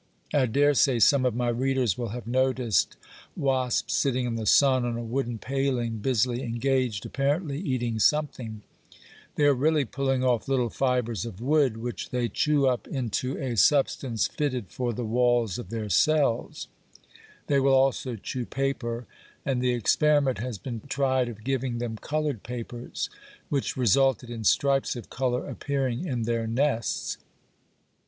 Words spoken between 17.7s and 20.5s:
also chew paper, and the experiment